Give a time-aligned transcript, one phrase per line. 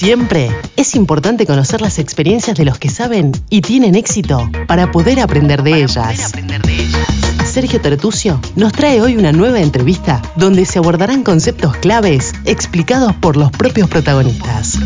[0.00, 5.20] Siempre es importante conocer las experiencias de los que saben y tienen éxito para poder
[5.20, 6.32] aprender de, ellas.
[7.44, 13.36] Sergio Tertucio nos trae hoy una nueva entrevista donde se abordarán conceptos claves explicados por
[13.36, 14.78] los propios protagonistas.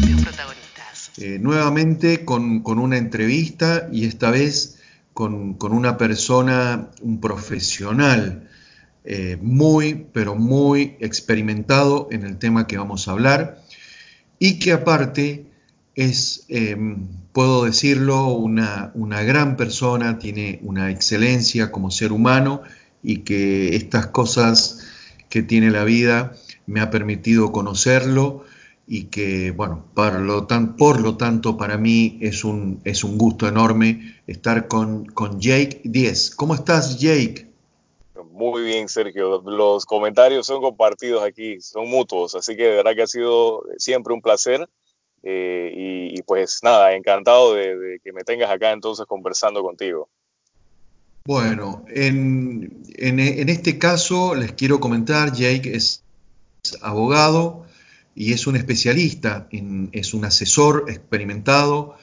[1.18, 4.80] Eh, nuevamente con, una entrevista y esta vez
[5.12, 8.48] con, una persona, un profesional
[9.04, 13.63] eh, muy, pero muy experimentado en el tema que vamos a hablar
[14.44, 15.46] y que aparte
[15.94, 22.60] es, em, puedo decirlo, una, gran persona, tiene una excelencia como ser humano
[23.02, 24.80] y que estas cosas
[25.30, 26.34] que tiene la vida
[26.66, 28.44] me ha permitido conocerlo
[28.86, 33.48] y que, bueno, por lo, por lo tanto, para mí es un, es un gusto
[33.48, 36.28] enorme estar con, con Jake Díez.
[36.36, 37.53] ¿Cómo estás, Jake?
[38.34, 39.40] Muy bien, Sergio.
[39.46, 44.12] Los comentarios son compartidos aquí, son mutuos, así que de verdad que ha sido siempre
[44.12, 44.68] un placer.
[45.22, 50.08] Eh, y, pues nada, encantado de, que me tengas acá entonces conversando contigo.
[51.24, 56.02] Bueno, en, este caso les quiero comentar, Jake es
[56.82, 57.64] abogado
[58.16, 59.48] y es un especialista,
[59.92, 61.96] es un asesor experimentado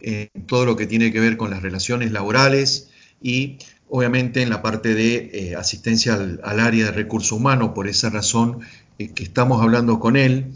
[0.00, 2.90] en todo lo que tiene que ver con las relaciones laborales
[3.20, 8.08] y obviamente en la parte de eh, asistencia al, área de recursos humanos, por esa
[8.08, 8.60] razón
[8.98, 10.52] eh, que estamos hablando con él.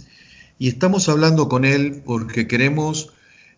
[0.58, 3.12] Y estamos hablando con él porque queremos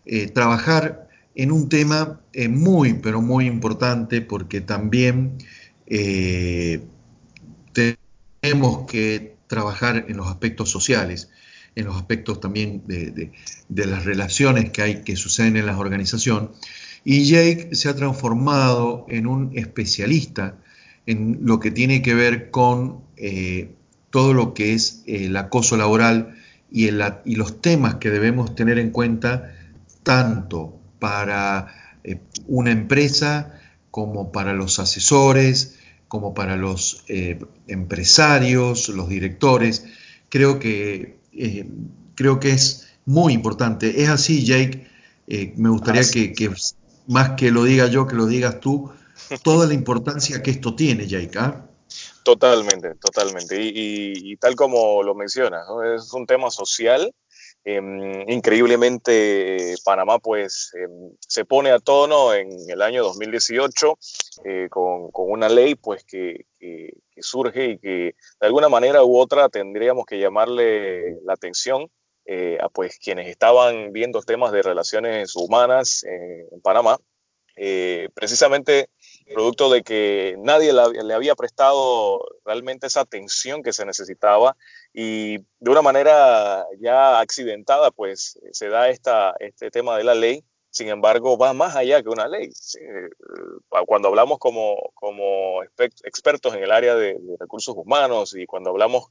[0.06, 5.36] eh, trabajar en un tema muy, pero muy importante, porque también
[8.40, 11.28] tenemos que trabajar en los aspectos sociales,
[11.74, 13.32] en los aspectos también de,
[13.68, 16.48] de las relaciones que hay que suceden en las organizaciones
[17.08, 20.58] y Jake se ha transformado en un especialista
[21.06, 23.70] en lo que tiene que ver con eh,
[24.10, 26.34] todo lo que es el acoso laboral
[26.68, 29.54] y, y, los temas que debemos tener en cuenta
[30.02, 31.68] tanto para
[32.02, 33.54] eh, una empresa
[33.92, 37.38] como para los asesores, como para los eh,
[37.68, 39.86] empresarios, los directores.
[40.28, 41.20] Creo que,
[42.16, 44.02] creo que es muy importante.
[44.02, 44.88] Es así, Jake.
[45.56, 46.34] me gustaría que,
[47.06, 48.90] más que lo diga yo, que lo digas tú,
[49.42, 51.66] toda la importancia que esto tiene, Jaika.
[52.22, 53.56] Totalmente, totalmente.
[53.60, 57.14] Y, tal como lo mencionas, es un tema social.
[57.64, 63.98] Em, increíblemente, Panamá pues em, se pone a tono en el año 2018
[64.44, 69.48] eh, con, una ley pues que, que, surge y que de alguna manera u otra
[69.48, 71.88] tendríamos que llamarle la atención
[72.28, 76.98] eh, a pues quienes estaban viendo temas de relaciones humanas eh, en Panamá,
[77.54, 78.90] eh, precisamente
[79.32, 84.56] producto de que nadie le había prestado realmente esa atención que se necesitaba
[84.92, 90.44] y de una manera ya accidentada pues se da esta, este tema de la ley
[90.70, 92.50] sin embargo, va más allá que una ley.
[93.86, 95.62] Cuando hablamos como, como
[96.04, 99.06] expertos en el área de, recursos humanos y cuando hablamos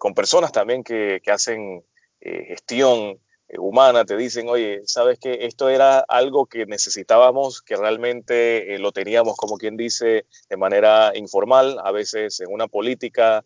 [0.00, 1.84] con personas también que, que hacen
[2.24, 3.18] eh, gestión
[3.48, 8.78] eh, humana, te dicen, oye, sabes que esto era algo que necesitábamos, que realmente eh,
[8.78, 13.44] lo teníamos, como quien dice, de manera informal, a veces en una política,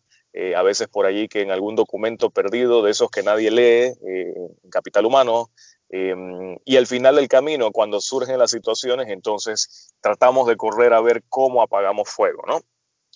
[0.55, 4.71] a veces por allí que en algún documento perdido, de esos que nadie lee, en
[4.71, 5.51] capital humano,
[5.89, 11.01] em, y al final del camino, cuando surgen las situaciones, entonces tratamos de correr a
[11.01, 12.61] ver cómo apagamos fuego, ¿no?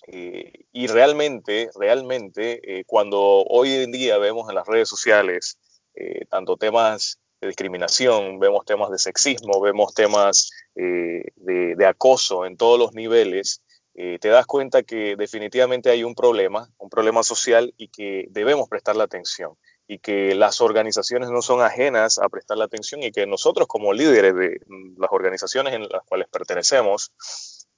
[0.07, 5.57] Eh, y realmente, realmente, eh, cuando hoy en día vemos en las redes sociales
[5.93, 12.79] eh, tanto temas de discriminación, vemos temas de sexismo, vemos temas de, acoso en todos
[12.79, 13.61] los niveles,
[13.93, 19.03] te das cuenta que definitivamente hay un problema, un problema social y que debemos prestarle
[19.03, 19.57] atención
[19.87, 24.35] y que las organizaciones no son ajenas a prestarle atención y que nosotros como líderes
[24.35, 24.59] de
[24.97, 27.11] las organizaciones en las cuales pertenecemos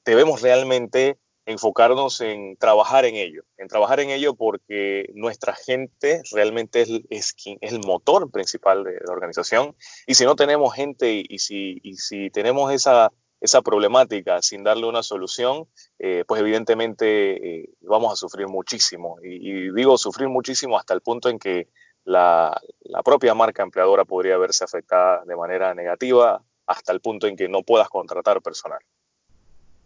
[0.06, 6.82] debemos realmente enfocarnos en trabajar en ello, en trabajar en ello porque nuestra gente realmente
[6.82, 9.76] es, es, es el motor principal de la organización
[10.08, 13.12] y si no tenemos gente y si, y si tenemos esa,
[13.42, 15.68] esa problemática sin darle una solución,
[16.00, 21.30] eh, pues evidentemente eh, vamos a sufrir muchísimo y, digo sufrir muchísimo hasta el punto
[21.30, 21.68] en que
[22.06, 27.36] la, la propia marca empleadora podría verse afectada de manera negativa hasta el punto en
[27.36, 28.80] que no puedas contratar personal.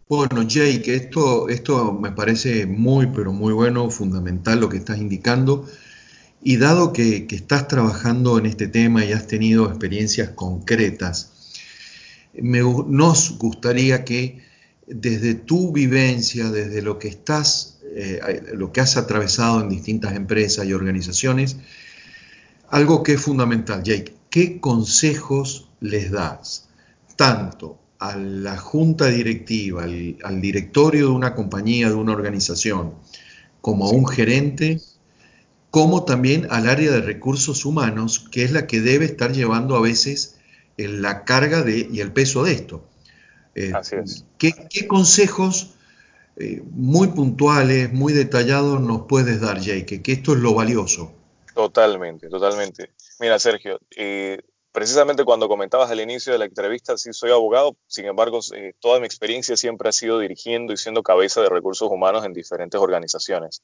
[0.08, 5.66] Bueno, Jake, esto, esto me parece muy, pero muy bueno, fundamental lo que estás indicando.
[6.42, 11.32] Y dado que, estás trabajando en este tema y has tenido experiencias concretas,
[12.32, 14.42] nos gustaría que
[14.86, 18.20] desde tu vivencia, desde lo que estás, eh,
[18.54, 21.58] lo que has atravesado en distintas empresas y organizaciones,
[22.70, 26.68] algo que es fundamental, Jake, ¿qué consejos les das
[27.16, 32.94] tanto a la junta directiva, al, directorio de una compañía, de una organización,
[33.60, 34.80] como a un gerente,
[35.70, 39.80] como también al área de recursos humanos, que es la que debe estar llevando a
[39.80, 40.38] veces
[40.76, 42.84] la carga de, y el peso de esto.
[43.54, 44.24] Eh, Así es.
[44.38, 45.74] ¿qué, consejos
[46.36, 50.02] eh, muy puntuales, muy detallados nos puedes dar, Jake?
[50.02, 51.12] Que esto es lo valioso.
[51.52, 52.92] Totalmente, totalmente.
[53.18, 54.40] Mira, Sergio, eh,
[54.72, 59.00] precisamente cuando comentabas al inicio de la entrevista, sí soy abogado, sin embargo, eh, toda
[59.00, 63.62] mi experiencia siempre ha sido dirigiendo y siendo cabeza de recursos humanos en diferentes organizaciones.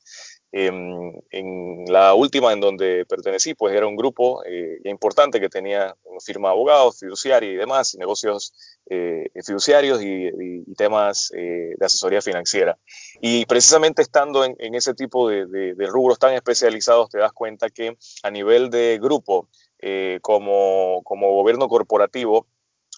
[0.53, 5.95] Em, en la última en donde pertenecí, pues era un grupo eh, importante que tenía
[6.25, 8.53] firma de abogados, fiduciaria y demás, negocios
[8.89, 12.77] eh, fiduciarios y, temas de asesoría financiera.
[13.21, 18.31] Y precisamente estando en, ese tipo de rubros tan especializados, te das cuenta que a
[18.31, 19.49] nivel de grupo,
[19.87, 22.47] eh, como, gobierno corporativo,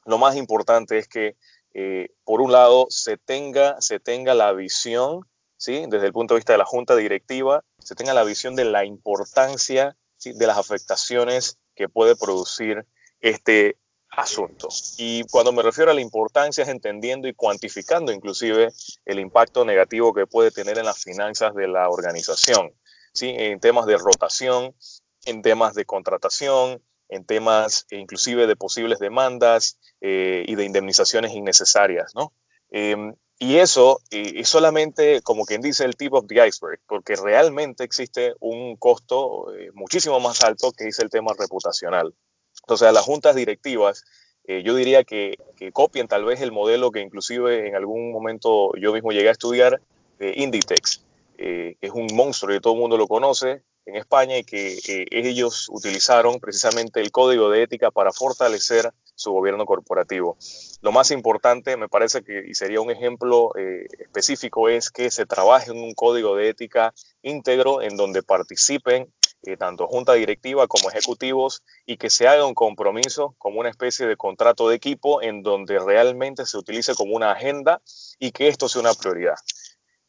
[0.05, 1.35] lo más importante es que,
[1.75, 5.85] eh, por un lado, se tenga, se tenga la visión, ¿sí?
[5.89, 8.85] desde el punto de vista de la junta directiva, se tenga la visión de la
[8.85, 12.87] importancia de las afectaciones que puede producir
[13.19, 13.79] este
[14.11, 14.69] asunto.
[14.97, 18.73] Y cuando me refiero a la importancia es entendiendo y cuantificando inclusive
[19.05, 22.73] el impacto negativo que puede tener en las finanzas de la organización,
[23.13, 23.35] ¿sí?
[23.37, 24.73] en temas de rotación,
[25.27, 32.15] en temas de contratación, en temas inclusive de posibles demandas eh, y de indemnizaciones innecesarias,
[32.15, 32.33] ¿no?
[32.71, 37.17] Em, y eso eh, es solamente, como quien dice, el tip of the iceberg, porque
[37.17, 42.15] realmente existe un costo eh, muchísimo más alto que es el tema reputacional.
[42.63, 44.05] Entonces, a las juntas directivas,
[44.49, 45.39] yo diría que,
[45.73, 49.81] copien tal vez el modelo que inclusive en algún momento yo mismo llegué a estudiar,
[50.21, 51.03] de Inditex,
[51.37, 55.69] que es un monstruo y todo el mundo lo conoce, en España y que ellos
[55.71, 60.37] utilizaron precisamente el código de ética para fortalecer su gobierno corporativo.
[60.83, 65.27] Lo más importante, me parece que, y sería un ejemplo eh, específico, es que se
[65.27, 69.13] trabaje en un código de ética íntegro en donde participen
[69.43, 74.07] eh, tanto junta directiva como ejecutivos y que se haga un compromiso como una especie
[74.07, 77.81] de contrato de equipo en donde realmente se utilice como una agenda
[78.19, 79.37] y que esto sea una prioridad.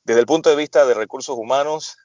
[0.03, 1.97] Desde el punto de vista de recursos humanos,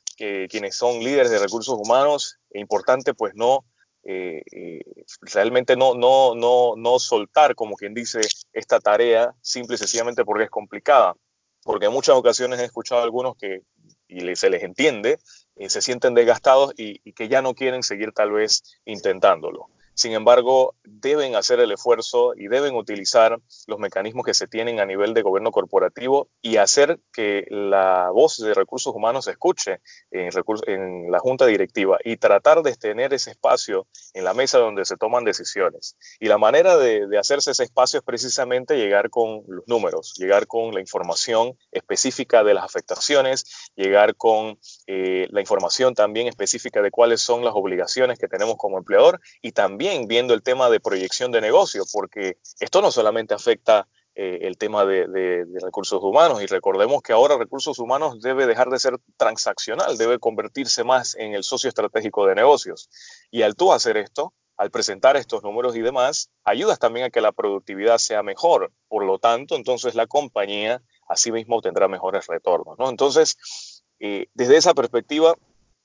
[0.48, 3.64] quienes son líderes de recursos humanos, es importante pues no,
[4.04, 4.80] eh, eh,
[5.20, 8.20] realmente no, no, no, no soltar, como quien dice,
[8.52, 11.14] esta tarea simple y sencillamente porque es complicada.
[11.62, 13.62] Porque en muchas ocasiones he escuchado a algunos que,
[14.08, 15.18] y se les entiende,
[15.56, 19.68] eh, se sienten desgastados y, y que ya no quieren seguir tal vez intentándolo.
[19.94, 24.86] Sin embargo, deben hacer el esfuerzo y deben utilizar los mecanismos que se tienen a
[24.86, 29.80] nivel de gobierno corporativo y hacer que la voz de recursos humanos se escuche
[30.10, 34.96] en, la junta directiva y tratar de tener ese espacio en la mesa donde se
[34.96, 35.96] toman decisiones.
[36.18, 40.72] Y la manera de, hacerse ese espacio es precisamente llegar con los números, llegar con
[40.72, 47.20] la información específica de las afectaciones, llegar con eh, la información también específica de cuáles
[47.20, 51.40] son las obligaciones que tenemos como empleador y también viendo el tema de proyección de
[51.40, 57.14] negocio, porque esto no solamente afecta eh, el tema de, recursos humanos y recordemos que
[57.14, 62.26] ahora recursos humanos debe dejar de ser transaccional, debe convertirse más en el socio estratégico
[62.26, 62.90] de negocios.
[63.30, 67.22] Y al tú hacer esto, al presentar estos números y demás, ayudas también a que
[67.22, 68.70] la productividad sea mejor.
[68.88, 72.78] Por lo tanto, entonces la compañía asimismo tendrá mejores retornos.
[72.78, 72.90] ¿no?
[72.90, 75.36] Entonces, eh, desde esa perspectiva,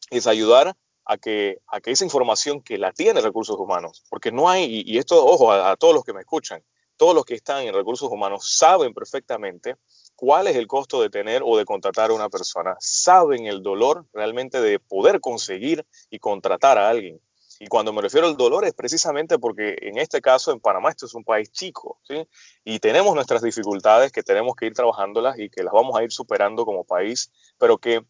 [0.09, 0.75] es ayudar
[1.07, 4.97] a que, a que esa información que la tiene recursos humanos, porque no hay, y,
[4.97, 6.61] esto, ojo, a, todos los que me escuchan,
[6.97, 9.77] todos los que están en recursos humanos saben perfectamente
[10.15, 14.05] cuál es el costo de tener o de contratar a una persona, saben el dolor
[14.13, 17.21] realmente de poder conseguir y contratar a alguien.
[17.59, 21.05] Y cuando me refiero al dolor es precisamente porque en este caso en Panamá esto
[21.05, 22.27] es un país chico, ¿sí?
[22.63, 26.11] Y tenemos nuestras dificultades que tenemos que ir trabajándolas y que las vamos a ir
[26.11, 28.03] superando como país, pero que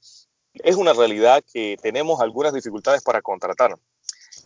[0.64, 3.76] es una realidad que tenemos algunas dificultades para contratar.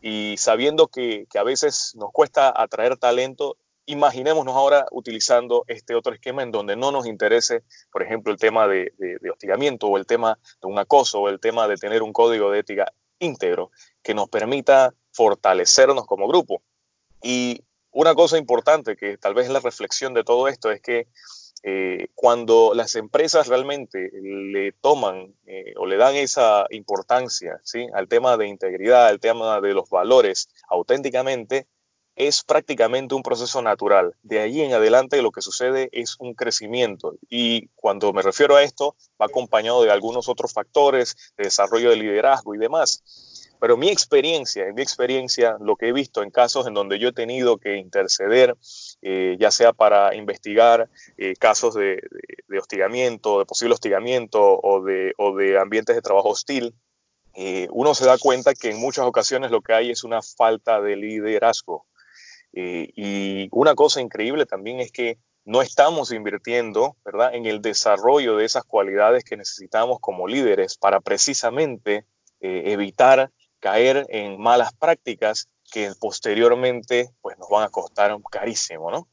[0.01, 6.43] Y sabiendo que, a veces nos cuesta atraer talento, imaginémonos ahora utilizando este otro esquema
[6.43, 8.93] en donde no nos interese, por ejemplo, el tema de,
[9.31, 12.59] hostigamiento o el tema de un acoso o el tema de tener un código de
[12.59, 16.63] ética íntegro que nos permita fortalecernos como grupo.
[17.21, 21.07] Y una cosa importante que tal vez es la reflexión de todo esto es que
[21.63, 27.87] eh, cuando las empresas realmente le toman eh, o le dan esa importancia ¿sí?
[27.93, 31.67] al tema de integridad, al tema de los valores auténticamente,
[32.15, 34.15] es prácticamente un proceso natural.
[34.21, 38.63] De allí en adelante lo que sucede es un crecimiento y cuando me refiero a
[38.63, 43.03] esto va acompañado de algunos otros factores de desarrollo de liderazgo y demás.
[43.59, 47.09] Pero mi experiencia, en mi experiencia, lo que he visto en casos en donde yo
[47.09, 48.57] he tenido que interceder,
[49.03, 52.01] eh, ya sea para investigar eh, casos de,
[52.59, 56.75] hostigamiento, de posible hostigamiento o de, o de ambientes de trabajo hostil,
[57.33, 60.81] eh, uno se da cuenta que en muchas ocasiones lo que hay es una falta
[60.81, 61.87] de liderazgo.
[62.53, 67.33] y una cosa increíble también es que no estamos invirtiendo ¿verdad?
[67.33, 72.05] en el desarrollo de esas cualidades que necesitamos como líderes para precisamente
[72.41, 79.07] evitar caer en malas prácticas que posteriormente pues, nos van a costar carísimo, ¿no?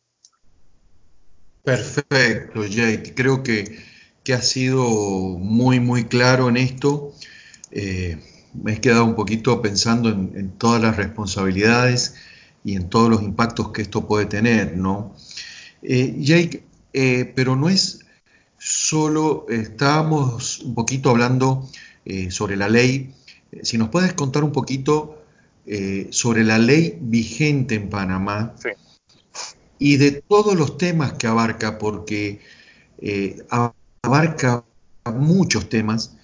[1.63, 3.15] Perfecto, Jake.
[3.15, 3.79] Creo que,
[4.25, 7.15] que has sido muy, muy claro en esto.
[7.71, 8.19] Eh,
[8.55, 12.15] me he quedado un poquito pensando en, todas las responsabilidades
[12.65, 15.15] y en todos los impactos que esto puede tener, ¿no?
[15.83, 18.01] Eh, Jake, eh, pero no es
[18.59, 21.69] solo, estábamos un poquito hablando
[22.31, 23.15] sobre la ley
[23.63, 25.18] si nos puedes contar un poquito
[25.71, 28.55] eh, sobre la ley vigente en Panamá
[29.79, 32.41] y de todos los temas que abarca, porque
[33.03, 33.45] eh,
[34.03, 34.65] abarca
[35.15, 36.17] muchos temas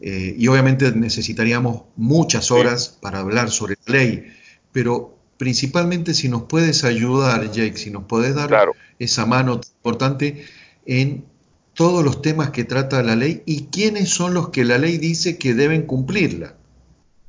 [0.00, 4.26] eh, y obviamente necesitaríamos muchas horas para hablar sobre la ley,
[4.70, 8.50] pero principalmente si nos puedes ayudar, Jake, si nos puedes dar
[8.98, 10.44] esa mano importante
[10.84, 11.24] en
[11.72, 15.38] todos los temas que trata la ley y quiénes son los que la ley dice
[15.38, 16.59] que deben cumplirla.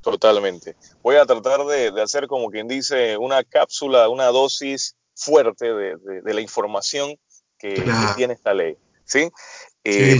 [0.01, 0.75] Totalmente.
[1.03, 6.41] Voy a tratar de, hacer como quien dice una cápsula, una dosis fuerte de, la
[6.41, 7.15] información
[7.58, 7.84] que,
[8.15, 8.77] tiene esta ley.
[9.05, 9.29] ¿sí?
[9.84, 10.17] Eh,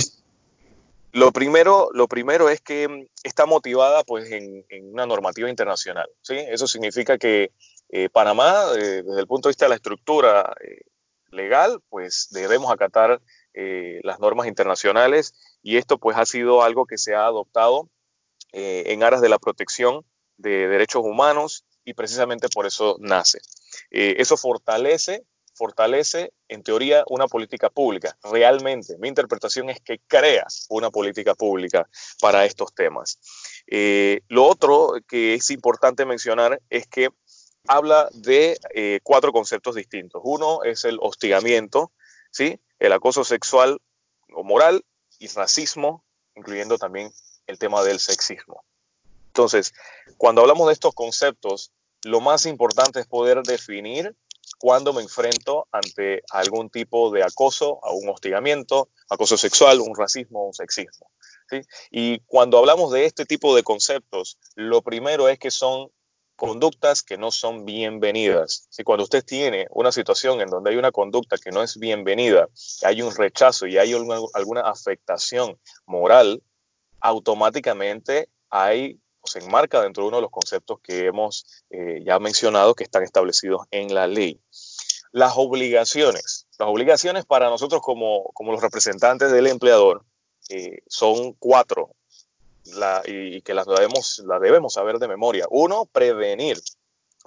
[1.14, 6.08] lo, primero, lo primero es que está motivada pues, en, una normativa internacional.
[6.22, 6.36] ¿sí?
[6.38, 7.52] Eso significa que
[7.90, 10.54] eh, Panamá, eh, desde el punto de vista de la estructura
[11.32, 13.20] legal, pues debemos acatar
[13.54, 17.90] las normas internacionales y esto pues ha sido algo que se ha adoptado
[18.53, 20.05] eh, en aras de la protección
[20.38, 23.39] de derechos humanos y precisamente por eso nace.
[23.89, 28.17] Eh, eso fortalece, fortalece en teoría una política pública.
[28.24, 31.88] Realmente, mi interpretación es que crea una política pública
[32.20, 33.20] para estos temas.
[33.67, 37.10] Eh, lo otro que es importante mencionar es que
[37.67, 38.58] habla de
[39.03, 40.22] cuatro conceptos distintos.
[40.25, 41.91] Uno es el hostigamiento,
[42.31, 42.60] ¿sí?
[42.79, 43.79] el acoso sexual
[44.34, 44.84] o moral
[45.20, 46.03] y racismo,
[46.36, 47.12] incluyendo también
[47.51, 48.63] el tema del sexismo.
[49.27, 49.74] Entonces,
[50.17, 51.72] cuando hablamos de estos conceptos,
[52.03, 54.15] lo más importante es poder definir
[54.58, 60.48] cuándo me enfrento ante algún tipo de acoso, a un hostigamiento, acoso sexual, un racismo,
[60.48, 61.12] un sexismo.
[61.91, 65.91] Y cuando hablamos de este tipo de conceptos, lo primero es que son
[66.36, 68.65] conductas que no son bienvenidas.
[68.70, 72.48] Si cuando usted tiene una situación en donde hay una conducta que no es bienvenida,
[72.84, 76.41] hay un rechazo y hay alguna afectación moral,
[77.01, 82.20] automáticamente hay o se enmarca dentro de uno de los conceptos que hemos eh, ya
[82.20, 84.39] mencionado que están establecidos en la ley.
[85.12, 86.48] Las obligaciones.
[86.58, 90.03] Las obligaciones para nosotros como, los representantes del empleador
[90.50, 91.91] eh, son cuatro
[93.05, 95.46] y, que las debemos, las debemos saber de memoria.
[95.50, 96.60] Uno, prevenir.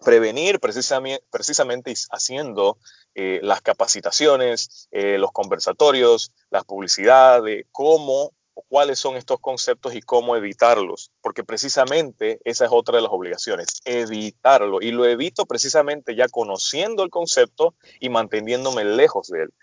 [0.05, 2.79] Prevenir precisamente, precisamente haciendo
[3.15, 11.11] eh, las capacitaciones, los conversatorios, las publicidades, cómo cuáles son estos conceptos y cómo evitarlos,
[11.21, 14.81] porque precisamente esa es otra de las obligaciones, evitarlo.
[14.81, 19.55] Y lo evito precisamente ya conociendo el concepto y manteniéndome lejos de él.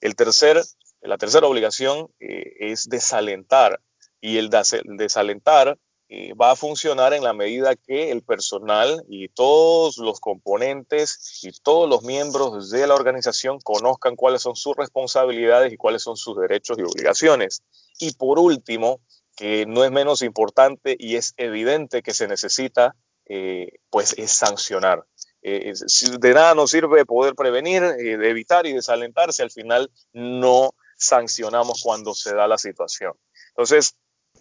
[0.00, 0.62] El tercer,
[1.00, 3.80] la tercera obligación eh, es desalentar,
[4.22, 5.76] y el desalentar
[6.14, 11.52] eh, va a funcionar en la medida que el personal y todos los componentes y
[11.52, 16.36] todos los miembros de la organización conozcan cuáles son sus responsabilidades y cuáles son sus
[16.38, 17.62] derechos y obligaciones.
[17.98, 19.00] Y por último,
[19.34, 25.06] que no es menos importante y es evidente que se necesita, eh, pues es sancionar.
[25.40, 25.72] Eh,
[26.20, 32.12] de nada nos sirve poder prevenir, eh, evitar y desalentarse, al final no sancionamos cuando
[32.12, 33.14] se da la situación.
[33.48, 33.96] Entonces,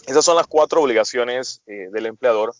[0.07, 2.53] esas son las cuatro obligaciones del empleador,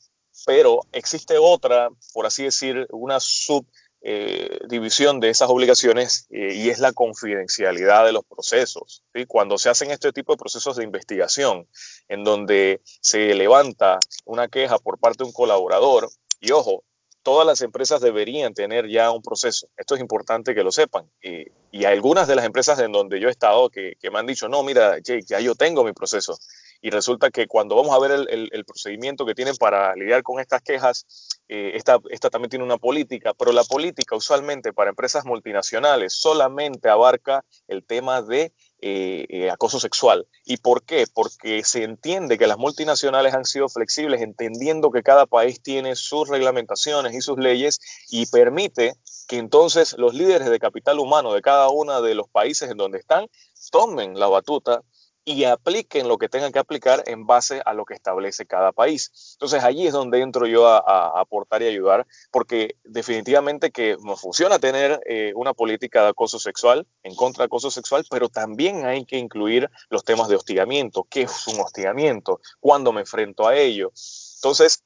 [0.45, 3.65] pero existe otra, por así decir, una sub
[4.03, 9.03] eh, de esas obligaciones eh, y es la confidencialidad de los procesos.
[9.27, 11.67] Cuando se hacen este tipo de procesos de investigación,
[12.07, 16.83] en donde se levanta una queja por parte de un colaborador, y ojo,
[17.21, 19.67] todas las empresas deberían tener ya un proceso.
[19.77, 21.07] Esto es importante que lo sepan.
[21.21, 24.63] y algunas de las empresas en donde yo he estado que, me han dicho, no,
[24.63, 26.39] mira, ya yo tengo mi proceso
[26.82, 30.62] y resulta que cuando vamos a ver el, procedimiento que tienen para lidiar con estas
[30.62, 31.06] quejas,
[31.48, 37.46] eh, esta, también tiene una política, pero la política usualmente para empresas multinacionales solamente abarca
[37.68, 40.28] el tema de eh, eh, acoso sexual.
[40.44, 41.06] ¿Y por qué?
[41.14, 46.30] Porque se entiende que las multinacionales han sido flexibles, entendiendo que cada país tiene sus
[46.30, 48.96] reglamentaciones y sus leyes y permite
[49.28, 52.98] que entonces los líderes de capital humano de cada uno de los países en donde
[52.98, 53.28] están
[53.70, 54.82] tomen la batuta
[55.24, 59.12] y apliquen lo que tengan que aplicar en base a lo que establece cada país.
[59.34, 64.60] Entonces allí es donde entro yo a, aportar y ayudar, porque definitivamente que nos funciona
[64.60, 69.06] tener eh, una política de acoso sexual, en contra de acoso sexual, pero también hay
[69.06, 71.06] que incluir los temas de hostigamiento.
[71.10, 72.42] ¿Qué es un hostigamiento?
[72.60, 73.92] ¿Cuándo me enfrento a ello?
[74.38, 74.84] Entonces,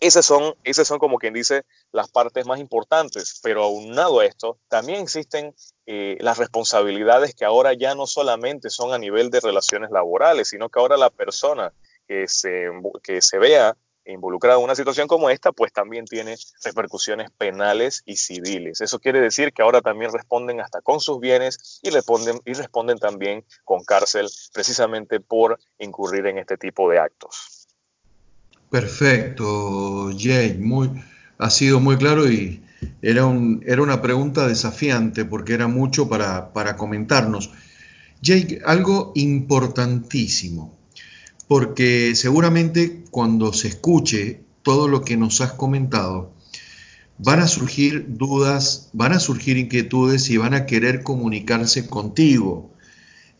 [0.00, 4.58] esas son, esas son como quien dice las partes más importantes, pero aunado a esto,
[4.68, 5.54] también existen
[5.86, 10.68] eh, las responsabilidades que ahora ya no solamente son a nivel de relaciones laborales, sino
[10.68, 11.72] que ahora la persona
[12.06, 12.68] que se,
[13.02, 13.76] que se vea
[14.06, 18.80] involucrada en una situación como esta, pues también tiene repercusiones penales y civiles.
[18.80, 22.98] Eso quiere decir que ahora también responden hasta con sus bienes y responden, y responden
[22.98, 27.55] también con cárcel precisamente por incurrir en este tipo de actos.
[28.70, 30.60] Perfecto, Jay,
[31.38, 32.62] ha sido muy claro y
[33.00, 37.50] era, un, era una pregunta desafiante porque era mucho para, para comentarnos.
[38.22, 40.76] Jake, algo importantísimo,
[41.46, 46.32] porque seguramente cuando se escuche todo lo que nos has comentado,
[47.18, 52.72] van a surgir dudas, van a surgir inquietudes y van a querer comunicarse contigo.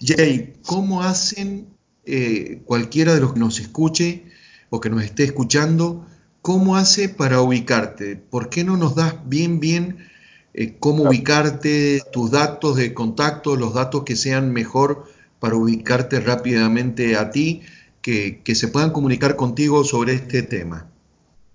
[0.00, 1.66] Jay, ¿cómo hacen
[2.04, 4.24] eh, cualquiera de los que nos escuche
[4.70, 6.06] o que nos esté escuchando,
[6.42, 8.16] ¿cómo hace para ubicarte?
[8.16, 10.08] ¿Por qué no nos das bien, bien
[10.54, 15.04] eh, cómo ubicarte, tus datos de contacto, los datos que sean mejor
[15.38, 17.62] para ubicarte rápidamente a ti,
[18.00, 20.88] que, se puedan comunicar contigo sobre este tema?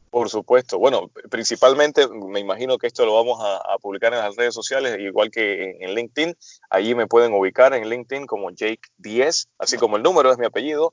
[0.10, 0.78] Por supuesto.
[0.78, 5.32] Bueno, principalmente me imagino que esto lo vamos a, publicar en las redes sociales, igual
[5.32, 6.36] que en, LinkedIn.
[6.70, 10.46] Allí me pueden ubicar en LinkedIn como Jake 10, así como el número es mi
[10.46, 10.92] apellido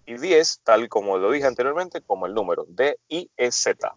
[0.07, 3.95] Y 10, tal como lo dije anteriormente, como el número, D-I-E-Z.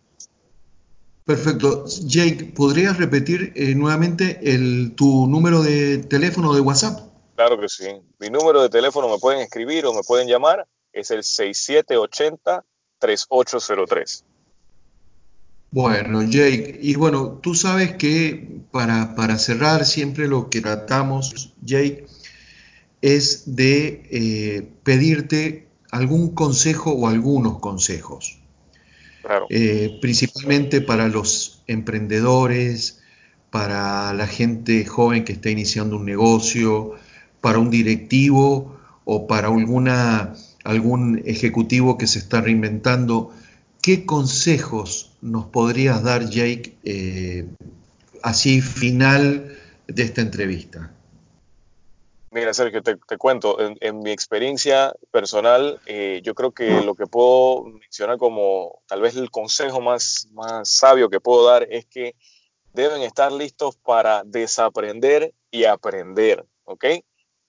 [1.24, 1.86] Perfecto.
[1.86, 7.00] Jake, ¿podrías repetir eh, nuevamente el, tu número de teléfono de WhatsApp?
[7.34, 7.88] Claro que sí.
[8.18, 10.66] Mi número de teléfono me pueden escribir o me pueden llamar.
[10.92, 14.22] Es el 6780-3803.
[15.70, 22.06] Bueno, Jake, y bueno, tú sabes que para, para cerrar siempre lo que tratamos, Jake,
[23.00, 28.43] es de eh, pedirte algún consejo o algunos consejos.
[29.48, 33.00] Eh, principalmente para los emprendedores,
[33.50, 36.94] para la gente joven que está iniciando un negocio,
[37.40, 40.34] para un directivo o para alguna,
[40.64, 43.32] algún ejecutivo que se está reinventando.
[43.80, 47.46] ¿Qué consejos nos podrías dar, Jake, eh,
[48.22, 49.54] así final
[49.86, 50.90] de esta entrevista?
[52.34, 57.62] Mira, Sergio, te, cuento, en, mi experiencia personal, eh, yo creo que lo que puedo
[57.62, 62.16] mencionar como tal vez el consejo más, más sabio que puedo dar es que
[62.72, 66.86] deben estar listos para desaprender y aprender, ¿ok?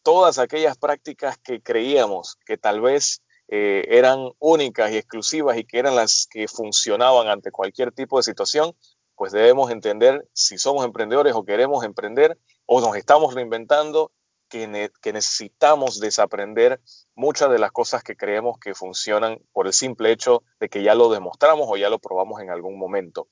[0.04, 5.80] Todas aquellas prácticas que creíamos que tal vez eh, eran únicas y exclusivas y que
[5.80, 8.76] eran las que funcionaban ante cualquier tipo de situación,
[9.16, 14.12] pues debemos entender si somos emprendedores o queremos emprender o nos estamos reinventando
[14.50, 14.68] que,
[15.14, 16.80] necesitamos desaprender
[17.16, 20.96] muchas de las cosas que creemos que funcionan por el simple hecho de que ya
[20.96, 23.28] lo demostramos o ya lo probamos en algún momento.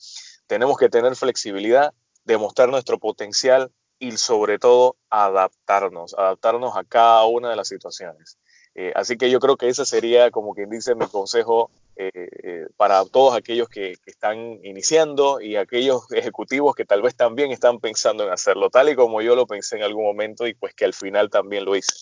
[0.47, 7.49] Tenemos que tener flexibilidad, demostrar nuestro potencial y sobre todo adaptarnos, adaptarnos a cada una
[7.49, 8.37] de las situaciones.
[8.75, 12.67] Eh, así que yo creo que ese sería, como quien dice, mi consejo eh, eh,
[12.75, 18.23] para todos aquellos que, están iniciando y aquellos ejecutivos que tal vez también están pensando
[18.23, 20.93] en hacerlo, tal y como yo lo pensé en algún momento y pues que al
[20.93, 21.93] final también lo hice.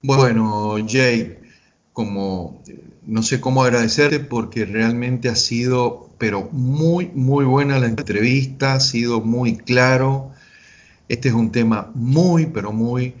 [0.00, 1.38] Bueno, Jay,
[1.92, 2.62] como
[3.04, 8.80] no sé cómo agradecerte porque realmente ha sido, pero muy, muy buena la entrevista, ha
[8.80, 10.30] sido muy claro.
[11.08, 13.14] Este es un tema muy, pero muy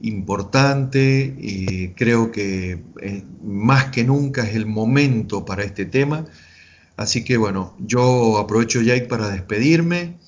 [0.00, 6.26] importante y creo que eh, más que nunca es el momento para este tema.
[6.96, 10.18] Así que bueno, yo aprovecho Jake para despedirme.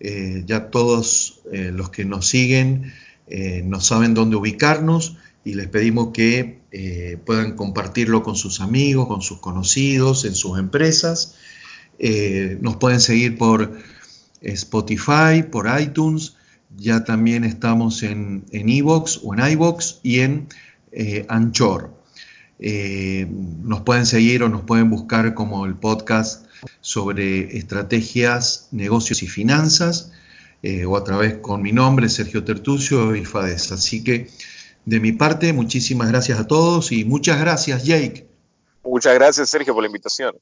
[0.00, 2.92] Eh, ya todos eh, los que nos siguen
[3.64, 6.58] no saben dónde ubicarnos y les pedimos que
[7.24, 11.34] puedan compartirlo con sus amigos, con sus conocidos, en sus empresas.
[12.60, 13.78] nos pueden seguir por
[14.42, 16.33] Spotify, por iTunes,
[16.76, 20.48] ya también estamos en Evox o en iVox y en
[20.96, 21.90] eh, Anchor.
[22.60, 26.46] Eh, nos pueden seguir o nos pueden buscar como el podcast
[26.80, 30.12] sobre estrategias, negocios y finanzas,
[30.62, 33.72] eh, o a través con mi nombre, Sergio Tertucio y Fades.
[33.72, 34.30] Así que
[34.84, 38.28] de mi parte, muchísimas gracias a todos y muchas gracias, Jake.
[38.84, 40.34] Muchas gracias, Sergio, por la invitación.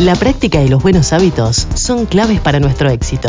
[0.00, 3.28] La práctica y los buenos hábitos son claves para nuestro éxito.